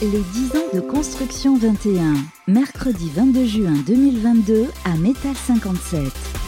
[0.00, 2.14] Les 10 ans de construction 21,
[2.46, 6.00] mercredi 22 juin 2022 à Métal 57,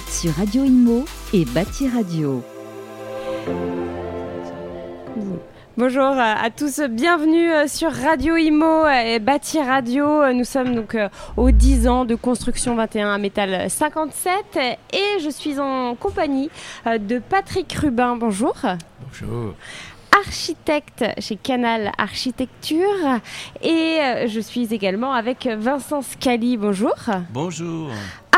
[0.09, 2.45] sur Radio Imo et Bâti Radio.
[5.77, 10.32] Bonjour à tous, bienvenue euh, sur Radio Imo et Bâti Radio.
[10.32, 14.32] Nous sommes donc euh, aux 10 ans de construction 21 à Métal 57
[14.92, 16.51] et je suis en compagnie
[16.87, 18.14] euh, de Patrick Rubin.
[18.14, 18.55] Bonjour.
[19.01, 19.55] Bonjour
[20.27, 23.20] architecte chez Canal Architecture
[23.62, 26.56] et je suis également avec Vincent Scali.
[26.56, 26.95] Bonjour.
[27.33, 27.91] Bonjour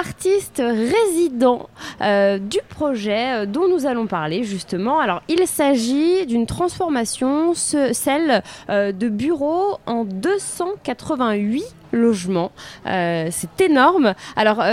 [0.02, 1.68] artiste résident
[2.00, 4.98] euh, du projet euh, dont nous allons parler justement.
[4.98, 12.52] Alors il s'agit d'une transformation, celle euh, de bureaux en 288 logements.
[12.84, 14.14] c'est énorme.
[14.34, 14.64] Alors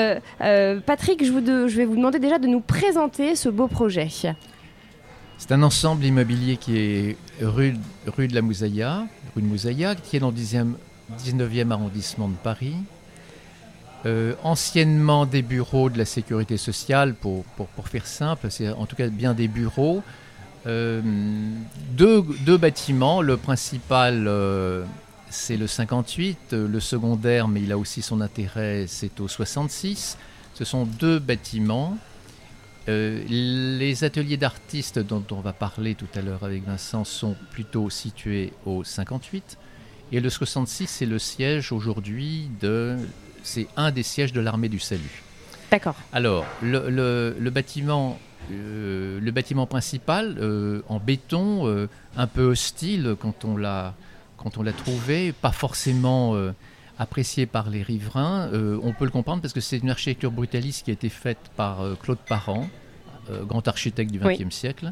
[0.85, 4.07] Patrick, je, vous je vais vous demander déjà de nous présenter ce beau projet.
[5.39, 10.19] C'est un ensemble immobilier qui est rue, de la Moussaïa, rue de Moussaïa, qui est
[10.19, 12.75] dans le 19e arrondissement de Paris.
[14.05, 17.45] Euh, anciennement des bureaux de la sécurité sociale, pour,
[17.85, 20.03] faire simple, c'est en tout cas bien des bureaux.
[20.67, 21.01] Euh,
[21.93, 24.83] deux, deux, bâtiments, le principal euh,
[25.29, 30.17] c'est le 58, le secondaire, mais il a aussi son intérêt, c'est au 66.
[30.53, 31.97] Ce sont deux bâtiments.
[32.87, 38.51] Les ateliers d'artistes dont on va parler tout à l'heure avec Vincent sont plutôt situés
[38.65, 39.57] au 58.
[40.11, 42.97] Et le 66, c'est le siège aujourd'hui de
[43.43, 45.23] c'est un des sièges de l'armée du salut.
[45.71, 45.95] D'accord.
[46.13, 48.17] Alors, le, bâtiment,
[48.51, 53.93] euh, le bâtiment principal euh, en béton, euh, un peu hostile quand on l'a
[54.37, 56.33] quand on l'a trouvé, pas forcément
[56.99, 58.49] apprécié par les riverains.
[58.53, 61.79] on peut le comprendre parce que c'est une architecture brutaliste qui a été faite par
[62.03, 62.69] Claude Parent,
[63.47, 64.91] grand architecte du XXe siècle,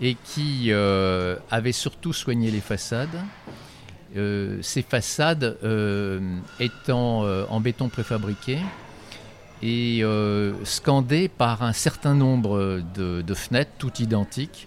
[0.00, 3.18] et qui avait surtout soigné les façades.
[4.14, 6.20] Euh, ces façades euh,
[6.60, 8.58] étant euh, en béton préfabriqué
[9.62, 10.02] et
[10.64, 14.66] scandées par un certain nombre de, fenêtres, toutes identiques.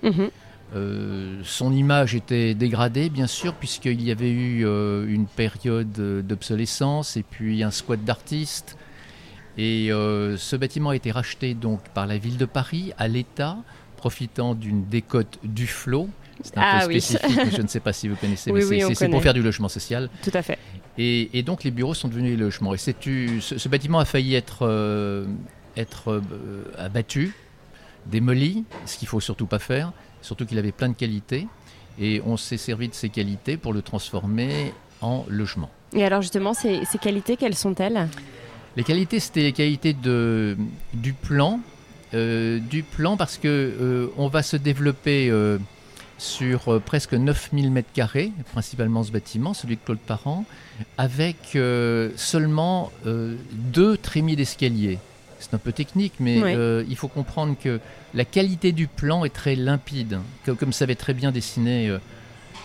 [0.74, 1.44] Mhm.
[1.44, 4.66] son image était dégradée, bien sûr, puisqu'il y avait eu
[5.08, 5.92] une période
[6.26, 8.78] d'obsolescence et puis un squat d'artistes.
[9.58, 13.58] Et ce bâtiment a été racheté donc par la ville de Paris à l'État,
[13.96, 16.10] profitant d'une décote du flot
[16.44, 18.62] c'est un ah, peu spécifique, je ne sais pas si vous connaissez, mais
[18.94, 20.10] c'est pour faire du logement social.
[20.24, 20.60] Tout à fait.
[20.98, 22.74] Et, donc les bureaux sont devenus les logements.
[22.74, 22.92] Et ce,
[23.40, 25.26] ce, bâtiment a failli être, euh,
[25.76, 27.34] être euh, abattu,
[28.06, 31.48] démoli, ce qu'il faut surtout pas faire, surtout qu'il avait plein de qualités.
[32.00, 35.70] Et on s'est servi de ces qualités pour le transformer en logement.
[35.94, 38.10] Et alors justement, ces, ces qualités, quelles sont-elles?
[38.76, 40.58] Les qualités, c'était les qualités de,
[40.94, 41.62] du plan.
[42.14, 45.32] Euh, du plan parce que on va se développer
[46.18, 50.46] sur euh, presque 9000 m2, principalement ce bâtiment, celui de Claude Parent,
[50.98, 55.00] avec euh, seulement euh, deux trémies d'escalier.
[55.46, 56.56] C'est un peu technique, mais
[56.88, 57.80] il faut comprendre que
[58.14, 61.96] la qualité du plan est très limpide, comme, comme savaient très bien dessiner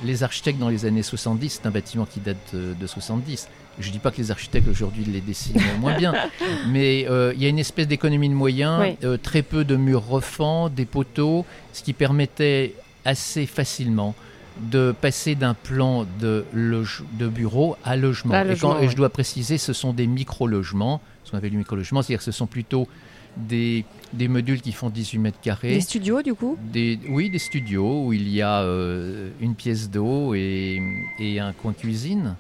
[0.03, 1.61] les architectes dans les années 70.
[1.61, 3.49] C'est un bâtiment qui date de 70.
[3.79, 6.15] Je ne dis pas que les architectes aujourd'hui les dessinent moins bien,
[6.69, 10.87] mais il y a une espèce d'économie de moyens, très peu de murs refends, des
[10.87, 12.75] poteaux, ce qui permettait
[13.05, 14.15] assez facilement
[14.61, 18.35] de passer d'un plan de, de bureau à logement.
[18.45, 22.19] et, quand, je dois préciser, ce sont des micro-logements, ce qu'on appelle des micro-logements, c'est-à-dire
[22.19, 22.89] que ce sont plutôt
[23.37, 25.75] des, des, modules qui font 18 mètres carrés.
[25.75, 26.59] Des studios, du coup?
[26.61, 30.83] Des, Oui, des studios où il y a euh, une pièce d'eau et,
[31.21, 32.37] et, un coin cuisine.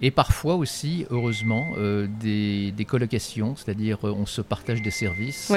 [0.00, 5.52] Et parfois aussi, heureusement, euh, des, des, colocations, c'est-à-dire euh, on se partage des services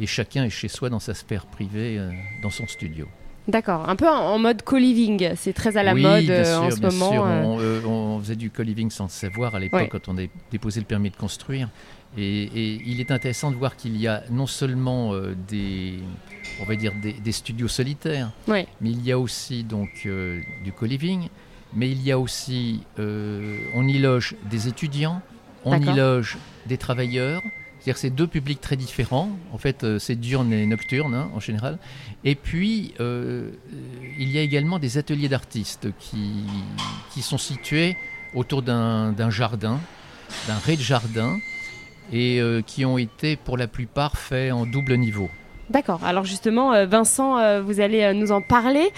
[0.00, 2.00] et chacun est chez soi dans sa sphère privée,
[2.42, 3.08] dans son studio.
[3.48, 7.12] D'accord, un peu en, mode co-living, c'est très à la mode euh, en ce moment.
[7.12, 7.22] Sûr.
[7.22, 7.80] On, euh.
[7.80, 10.86] Euh, on, faisait du co-living sans le savoir à l'époque quand on a déposé le
[10.86, 11.68] permis de construire.
[12.16, 12.48] Et,
[12.86, 15.12] il est intéressant de voir qu'il y a non seulement
[15.48, 15.94] des,
[16.60, 20.06] on va dire des, studios solitaires, mais il y a aussi donc
[20.64, 21.28] du co-living,
[21.74, 25.20] mais il y a aussi, on y loge des étudiants,
[25.64, 27.42] on y loge des travailleurs,
[27.82, 29.30] c'est-à-dire c'est deux publics très différents.
[29.52, 31.78] En fait, euh, c'est diurne et nocturne hein, en général.
[32.22, 33.50] Et puis, euh,
[34.20, 36.44] il y a également des ateliers d'artistes qui,
[37.12, 37.96] qui sont situés
[38.34, 39.80] autour d'un jardin,
[40.46, 41.38] d'un rez-de-jardin,
[42.12, 45.28] et euh, qui ont été pour la plupart faits en double niveau.
[45.68, 46.04] D'accord.
[46.04, 48.90] Alors justement, Vincent, vous allez nous en parler.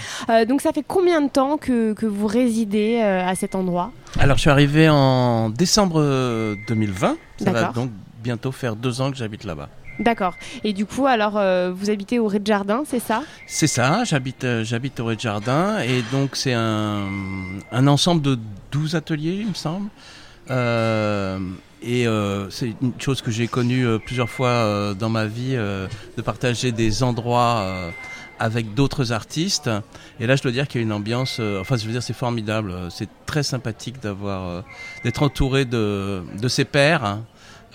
[0.49, 3.93] donc ça fait combien de temps que, que vous résidez à cet endroit?
[4.19, 7.17] Alors je suis arrivé en décembre 2020.
[7.39, 7.91] Ça va donc
[8.25, 9.69] bientôt faire deux ans que j'habite là-bas.
[10.01, 10.35] D'accord.
[10.65, 13.23] Et du coup, alors, euh, vous habitez au rez-de-jardin, c'est ça?
[13.47, 17.07] C'est ça, j'habite, euh, j'habite au rez-de-jardin et donc c'est un,
[17.71, 18.37] un ensemble de
[18.73, 19.89] 12 ateliers, il me semble.
[20.51, 21.39] Euh,
[21.83, 22.07] et
[22.51, 27.93] c'est une chose que j'ai connue plusieurs fois dans ma vie, de partager des endroits
[28.39, 29.69] avec d'autres artistes.
[30.19, 32.17] Et là, je dois dire qu'il y a une ambiance, enfin, je veux dire, c'est
[32.17, 32.73] formidable.
[32.89, 34.65] C'est très sympathique d'avoir,
[35.05, 37.05] d'être entouré de, de ses pairs.
[37.05, 37.23] hein.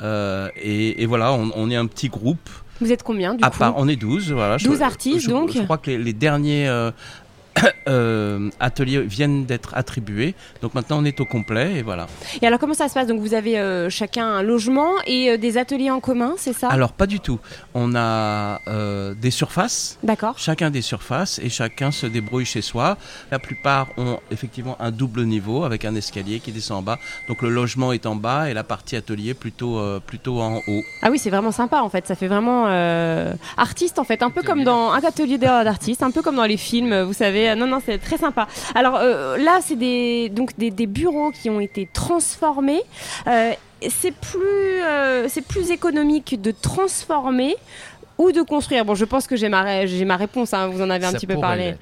[0.01, 2.49] Euh, et, et voilà, on, on est un petit groupe.
[2.81, 4.57] Vous êtes combien, du À coup part, on est 12, voilà.
[4.57, 6.91] 12 Je- artistes, je- donc Je crois que les, les derniers euh,
[7.87, 10.35] euh, ateliers viennent d'être attribués.
[10.61, 12.07] Donc maintenant, on est au complet et voilà.
[12.41, 13.07] Et alors, comment ça se passe?
[13.07, 16.69] Donc, vous avez euh, chacun un logement et euh, des ateliers en commun, c'est ça?
[16.69, 17.39] Alors, pas du tout.
[17.73, 18.59] On a
[19.19, 19.97] des surfaces.
[20.03, 20.37] D'accord.
[20.37, 22.97] Chacun des surfaces et chacun se débrouille chez soi.
[23.31, 26.99] La plupart ont effectivement un double niveau avec un escalier qui descend en bas.
[27.27, 30.81] Donc le logement est en bas et la partie atelier plutôt, plutôt en haut.
[31.01, 32.07] Ah oui, c'est vraiment sympa en fait.
[32.07, 32.67] Ça fait vraiment
[33.57, 36.57] artiste en fait, un peu comme dans un atelier d'artiste, un peu comme dans les
[36.57, 37.38] films, vous savez.
[37.55, 38.47] Non, non, c'est très sympa.
[38.75, 42.81] Alors euh, là, c'est des donc des, des bureaux qui ont été transformés.
[43.27, 43.51] Euh,
[43.89, 47.55] c'est plus euh, c'est plus économique de transformer
[48.17, 48.83] ou de construire.
[48.85, 50.53] Bon, je pense que j'ai ma ré- j'ai ma réponse.
[50.53, 51.75] hein, vous en avez un Ça petit peu parlé.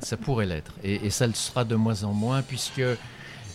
[0.00, 0.72] Ça pourrait l'être.
[0.82, 2.82] Et, et ça le sera de moins en moins, puisque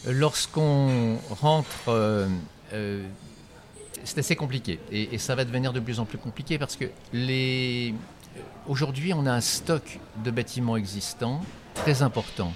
[0.07, 1.89] lorsqu'on rentre.
[1.89, 2.27] euh,
[2.73, 3.03] euh,
[4.05, 4.79] c'est assez compliqué.
[4.91, 7.93] Et, et ça va devenir de plus en plus compliqué parce que les.
[8.67, 11.41] Aujourd'hui, on a un stock de bâtiments existants
[11.73, 12.53] très important.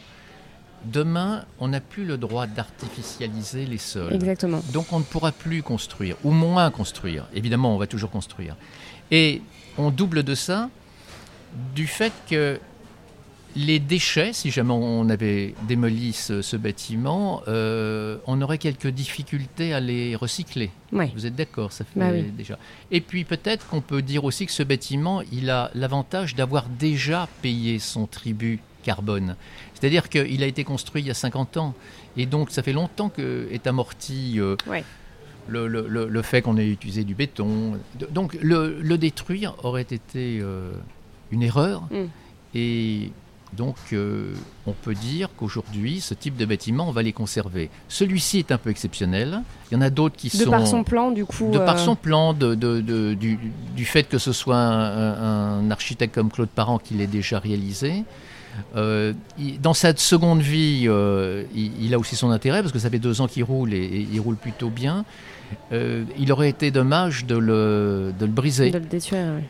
[0.85, 4.13] Demain, on n'a plus le droit d'artificialiser les sols.
[4.13, 4.61] Exactement.
[4.73, 7.27] Donc on ne pourra plus construire, ou moins construire.
[7.33, 8.57] Évidemment, on va toujours construire.
[9.09, 9.41] Et
[9.77, 10.69] on double de ça
[11.73, 12.59] du fait que
[13.55, 19.73] les déchets, si jamais on avait démoli ce, ce bâtiment, euh, on aurait quelques difficultés
[19.73, 20.71] à les recycler.
[20.91, 22.23] Vous êtes d'accord Ça fait Bah oui.
[22.37, 22.57] déjà.
[22.91, 27.27] Et puis peut-être qu'on peut dire aussi que ce bâtiment, il a l'avantage d'avoir déjà
[27.41, 29.35] payé son tribut carbone.
[29.73, 31.73] C'est-à-dire qu'il a été construit il y a 50 ans.
[32.17, 34.83] Et donc ça fait longtemps que est amorti euh, Ouais.
[35.47, 37.79] le, le- le- le fait qu'on ait utilisé du béton.
[38.11, 40.71] Donc le, le détruire aurait été euh,
[41.31, 41.83] une erreur.
[41.91, 42.05] Mm.
[42.55, 43.11] Et
[43.55, 44.33] donc euh,
[44.65, 47.69] on peut dire qu'aujourd'hui, ce type de bâtiment, on va les conserver.
[47.87, 49.41] Celui-ci est un peu exceptionnel.
[49.71, 50.51] Il y en a d'autres qui De sont...
[50.51, 51.49] par son plan, du coup.
[51.51, 53.39] De par euh, son plan, de, de- de- du,
[53.75, 58.03] du fait que ce soit un, un architecte comme Claude Parent qui l'ait déjà réalisé.
[58.75, 62.79] Euh, il- dans sa seconde vie, euh, il, il a aussi son intérêt parce que
[62.79, 65.05] ça fait deux ans qu'il roule et, et il roule plutôt bien.
[65.71, 68.71] Euh, il aurait été dommage de le, de le briser.
[68.71, 69.25] de le détruire.
[69.35, 69.43] ouais.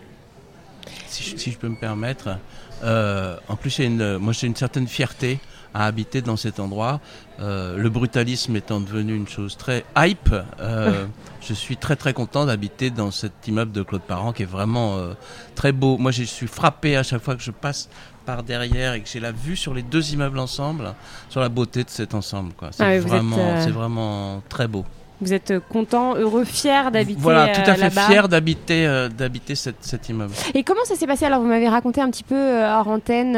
[1.08, 2.38] Si je, si je peux me permettre,
[2.84, 5.40] euh, en plus, j'ai une, moi j'ai une certaine fierté
[5.74, 7.00] à habiter dans cet endroit.
[7.40, 11.06] Euh, le brutalisme étant devenu une chose très hype, euh,
[11.42, 14.98] je suis très très content d'habiter dans cet immeuble de Claude Parent qui est vraiment
[14.98, 15.14] euh,
[15.56, 15.98] très beau.
[15.98, 17.90] Moi, je suis frappé à chaque fois que je passe
[18.26, 20.94] par derrière et que j'ai la vue sur les deux immeubles ensemble,
[21.30, 22.54] sur la beauté de cet ensemble.
[22.72, 24.86] C'est Ah vraiment, c'est vraiment très beau.
[25.24, 29.56] Vous êtes content, heureux, fier d'habiter Voilà, tout euh, à fait fier d'habiter euh, d'habiter
[29.56, 30.34] cet, immeuble.
[30.54, 31.26] Et comment ça s'est passé?
[31.26, 33.34] Alors, vous m'avez raconté un petit peu euh, hors antenne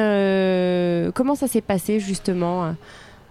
[1.13, 2.75] comment ça s'est passé justement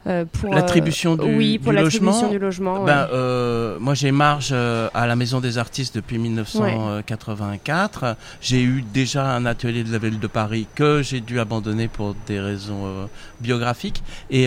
[0.06, 2.30] euh, pour euh, L'attribution du, oui pour du l'attribution logement?
[2.30, 2.80] du logement.
[2.80, 2.86] ouais.
[2.86, 8.16] Ben, euh, moi, j'ai marge à la Maison des Artistes depuis 1984.
[8.40, 12.14] J'ai eu déjà un atelier de la ville de Paris que j'ai dû abandonner pour
[12.26, 13.08] des raisons
[13.40, 14.02] biographiques.
[14.30, 14.46] Et,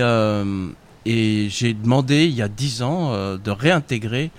[1.09, 4.29] et j'ai demandé, il y a dix ans, euh, de réintégrer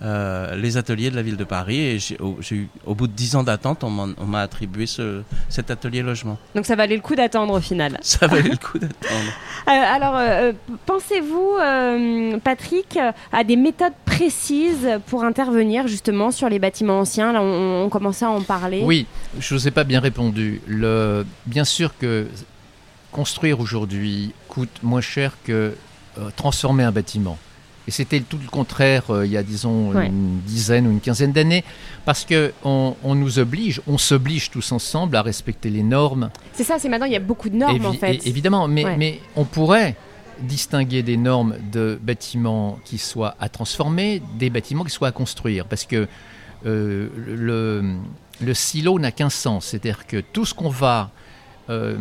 [0.00, 1.80] euh, les ateliers de la ville de Paris.
[1.80, 4.42] Et j'ai au, j'ai eu, au bout de dix ans d'attente, on m'en- on m'a
[4.42, 6.38] attribué ce, cet atelier logement.
[6.54, 7.98] Donc ça valait le coup d'attendre au final.
[8.02, 9.32] Ça valait le coup d'attendre.
[9.68, 10.52] Euh, alors, euh,
[10.86, 12.98] pensez-vous, euh, Patrick,
[13.32, 17.32] à des méthodes précises pour intervenir justement sur les bâtiments anciens?
[17.34, 18.80] Là, on, on commençait à en parler.
[18.82, 19.04] Oui,
[19.38, 20.62] je ne vous ai pas bien répondu.
[20.66, 22.28] Le, bien sûr que
[23.12, 25.74] construire aujourd'hui coûte moins cher que
[26.36, 27.38] transformer un bâtiment.
[27.86, 30.08] Et c'était tout le contraire euh, il y a, disons, Ouais.
[30.08, 31.64] une dizaine ou une quinzaine d'années,
[32.04, 36.28] parce qu'on on nous oblige, on s'oblige tous ensemble à respecter les normes.
[36.52, 38.26] C'est ça, c'est maintenant, il y a beaucoup de normes en fait.
[38.26, 38.96] Évidemment, mais, Ouais.
[38.98, 39.96] mais on pourrait
[40.42, 45.64] distinguer des normes de bâtiments qui soient à transformer, des bâtiments qui soient à construire.
[45.64, 46.06] Parce que
[46.66, 47.94] euh, le,
[48.40, 49.64] le silo n'a qu'un sens.
[49.66, 51.10] C'est-à-dire que tout ce qu'on va,
[51.70, 51.96] euh,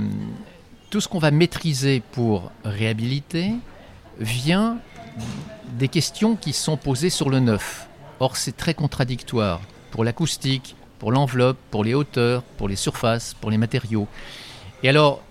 [0.89, 3.51] tout ce qu'on va maîtriser pour réhabiliter
[4.19, 4.77] vient
[5.77, 7.87] des questions qui sont posées sur le neuf.
[8.19, 13.51] Or, c'est très contradictoire pour l'acoustique, pour l'enveloppe, pour les hauteurs, pour les surfaces, pour
[13.51, 14.07] les matériaux.
[14.83, 15.21] Et alors,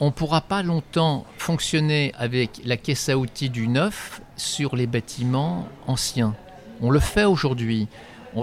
[0.00, 4.86] on ne pourra pas longtemps fonctionner avec la caisse à outils du neuf sur les
[4.86, 6.34] bâtiments anciens.
[6.80, 7.88] On le fait aujourd'hui.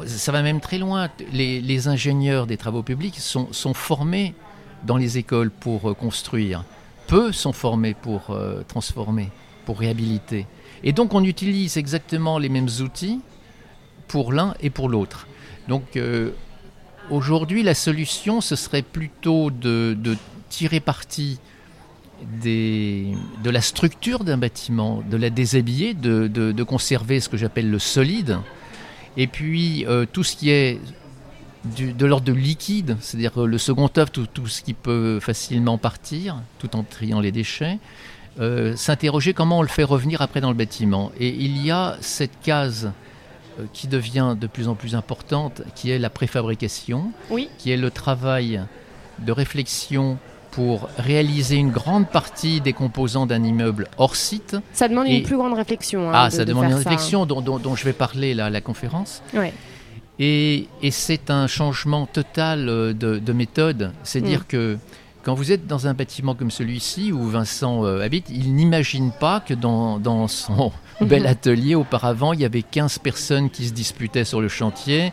[0.05, 1.09] ça va même très loin.
[1.31, 4.35] Les, ingénieurs des travaux publics sont, formés
[4.83, 6.63] dans les écoles pour euh, construire.
[7.07, 9.29] Peu sont formés pour euh, transformer,
[9.65, 10.47] pour réhabiliter.
[10.83, 13.21] Et donc on utilise exactement les mêmes outils
[14.07, 15.27] pour l'un et pour l'autre.
[15.67, 16.31] Donc euh,
[17.09, 19.97] aujourd'hui, la solution, ce serait plutôt de,
[20.49, 21.39] tirer parti
[22.43, 28.39] de la structure d'un bâtiment, de la déshabiller, de conserver ce que j'appelle le solide,
[29.17, 30.79] et puis euh, tout ce qui est
[31.65, 36.75] de l'ordre de liquide, c'est-à-dire le second œuvre, tout, ce qui peut facilement partir, tout
[36.75, 37.79] en triant les déchets,
[38.39, 41.11] euh, s'interroger comment on le fait revenir après dans le bâtiment.
[41.19, 42.91] Et il y a cette case
[43.59, 47.11] euh, qui devient de plus en plus importante, qui est la préfabrication,
[47.57, 48.61] qui est le travail
[49.19, 50.17] de réflexion
[50.51, 54.55] pour réaliser une grande partie des composants d'un immeuble hors site.
[54.71, 56.09] Ça demande une plus grande réflexion.
[56.09, 59.21] Hein, ah, ça demande une réflexion dont, je vais parler là, à la conférence.
[59.33, 59.53] Ouais.
[60.19, 63.91] Et, c'est un changement total euh, de, méthode.
[64.03, 64.47] C'est-à-dire mm.
[64.47, 64.77] que
[65.23, 69.39] quand vous êtes dans un bâtiment comme celui-ci où Vincent euh, habite, il n'imagine pas
[69.39, 74.23] que dans, dans son bel atelier auparavant, il y avait 15 personnes qui se disputaient
[74.23, 75.11] sur le chantier.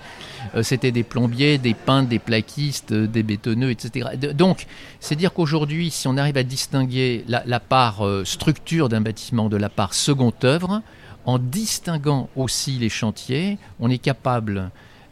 [0.54, 4.10] Euh, c'était des plombiers, des peintres, des plaquistes, euh, des bétonneux, etc.
[4.34, 4.66] Donc,
[5.00, 9.56] c'est dire qu'aujourd'hui, si on arrive à distinguer la, part euh, structure d'un bâtiment de
[9.56, 10.82] la part seconde œuvre,
[11.24, 14.70] en distinguant aussi les chantiers, on est capable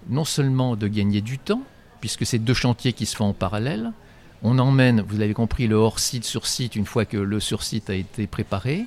[0.09, 1.63] non seulement de gagner du temps,
[2.01, 3.93] puisque c'est deux chantiers qui se font en parallèle,
[4.43, 7.95] on emmène, vous l'avez compris, le hors-site sur site une fois que le sur-site a
[7.95, 8.87] été préparé.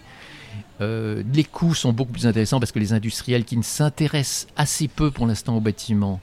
[0.79, 5.11] les coûts sont beaucoup plus intéressants parce que les industriels qui ne s'intéressent assez peu
[5.11, 6.19] pour l'instant au bâtiment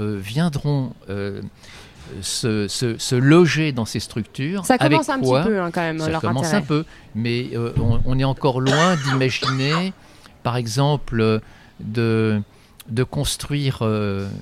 [0.00, 1.42] euh, viendront euh,
[2.22, 4.64] se, loger dans ces structures.
[4.64, 5.98] Ça commence un petit peu hein, quand même.
[5.98, 6.84] Ça commence un peu,
[7.14, 7.72] mais euh,
[8.04, 9.92] on, est encore loin d'imaginer,
[10.42, 11.40] par exemple,
[11.80, 12.40] de,
[12.88, 13.78] de construire,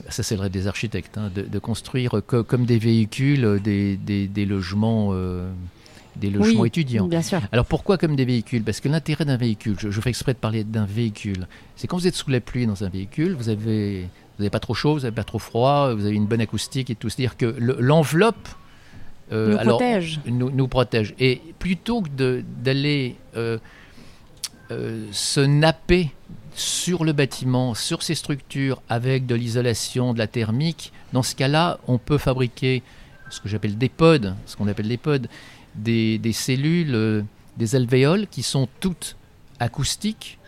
[0.09, 5.14] ça c'est le rêve des architectes, hein, de, construire comme des véhicules des, des, logements
[6.16, 7.06] des logements étudiants.
[7.06, 7.40] Bien sûr.
[7.52, 8.62] Alors pourquoi comme des véhicules?
[8.62, 11.99] Parce que l'intérêt d'un véhicule, je, je, fais exprès de parler d'un véhicule, c'est quand
[11.99, 14.09] vous êtes sous la pluie dans un véhicule, vous avez
[14.40, 16.88] vous n'avez pas trop chaud, vous n'avez pas trop froid, vous avez une bonne acoustique
[16.88, 17.11] et tout.
[17.11, 18.49] C'est-à-dire que l'enveloppe
[19.32, 20.20] euh, nous, protège.
[20.26, 21.14] Nous, protège.
[21.18, 23.59] Et plutôt que d'aller euh,
[24.70, 26.11] euh, se napper
[26.61, 31.79] sur le bâtiment, sur ses structures, avec de l'isolation, de la thermique, dans ce cas-là,
[31.88, 32.83] on peut fabriquer
[33.31, 35.26] ce que j'appelle des pods, ce qu'on appelle des pods,
[35.75, 37.25] des, cellules,
[37.57, 39.17] des alvéoles qui sont toutes
[39.59, 40.38] acoustiques,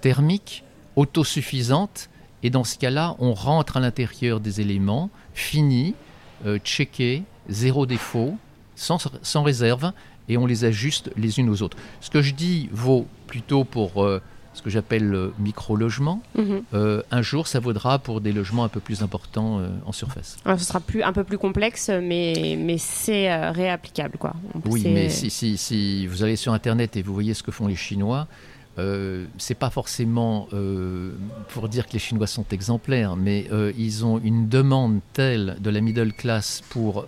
[0.00, 0.62] thermiques,
[0.94, 2.08] autosuffisantes
[2.42, 5.94] et dans ce cas-là, on rentre à l'intérieur des éléments finis,
[6.44, 8.36] euh, checkés, zéro défaut,
[8.76, 9.92] sans, sans, réserve,
[10.28, 11.76] et on les ajuste les unes aux autres.
[12.00, 14.20] Ce que je dis vaut plutôt pour euh,
[14.56, 16.22] ce que j'appelle le micro-logement.
[16.36, 16.62] Mhm.
[16.74, 20.36] Euh, un jour, ça vaudra pour des logements un peu plus importants en surface.
[20.44, 24.18] Alors, ce sera plus, un peu plus complexe, mais, mais c'est réapplicable.
[24.18, 24.34] Quoi.
[24.64, 27.66] oui, mais si, si, si, vous allez sur Internet et vous voyez ce que font
[27.66, 28.26] les Chinois,
[28.78, 31.12] euh, c'est pas forcément euh,
[31.48, 35.70] pour dire que les Chinois sont exemplaires, mais euh, ils ont une demande telle de
[35.70, 37.06] la middle class pour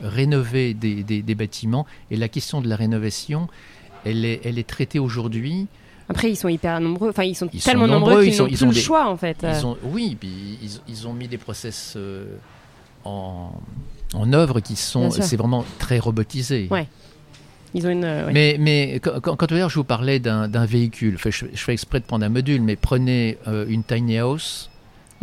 [0.00, 1.86] rénover des, bâtiments.
[2.10, 3.48] Et la question de la rénovation,
[4.04, 5.66] elle est, elle est traitée aujourd'hui.
[6.10, 7.10] Après, ils sont hyper nombreux.
[7.10, 9.46] Enfin, ils sont tellement nombreux, qu'ils n'ont plus le choix, en fait.
[9.84, 11.96] oui, puis ils, ont mis des process
[13.04, 13.52] en,
[14.14, 15.10] en œuvre qui sont.
[15.10, 16.68] C'est vraiment très robotisé.
[16.70, 16.86] Ouais.
[17.76, 22.24] Euh, mais, mais quand, quand je vous parlais d'un véhicule, je, fais exprès de prendre
[22.24, 24.70] un module, mais prenez euh, une tiny house,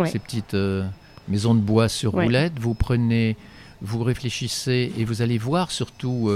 [0.06, 0.86] ces petites euh,
[1.28, 3.36] maisons de bois sur roulette, vous prenez,
[3.82, 6.32] vous réfléchissez et vous allez voir surtout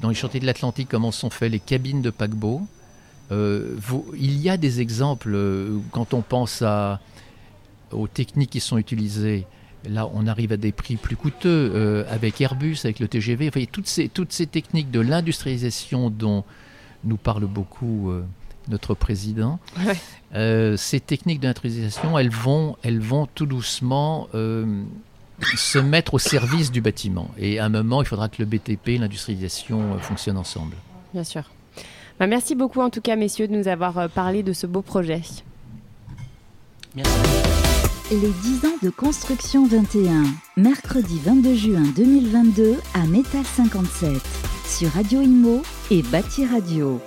[0.00, 2.10] dans les chantiers de l'Atlantique comment sont faites les cabines de
[3.28, 4.14] paquebot.
[4.16, 5.36] il y a des exemples
[5.92, 7.00] quand on pense à,
[7.92, 9.46] aux techniques qui sont utilisées
[9.88, 13.48] Là, on arrive à des prix plus coûteux euh, avec Airbus, avec le TGV.
[13.48, 16.44] Enfin, toutes, ces, toutes ces techniques de l'industrialisation dont
[17.04, 18.24] nous parle beaucoup euh,
[18.68, 19.60] notre président,
[20.34, 24.28] euh, ces techniques d'industrialisation, elles vont, elles vont tout doucement
[25.54, 27.30] se mettre au service du bâtiment.
[27.38, 30.74] Et à un moment, il faudra que le BTP et l'industrialisation fonctionnent ensemble.
[31.14, 31.44] Bien sûr.
[32.18, 35.22] Bah, merci beaucoup en tout cas, messieurs, de nous avoir parlé de ce beau projet.
[36.94, 37.12] Merci.
[38.10, 40.24] Les 10 ans de construction 21,
[40.56, 44.10] mercredi 22 juin 2022 à Métal 57,
[44.66, 45.60] sur Radio Imo
[45.90, 47.02] et Bâti Radio.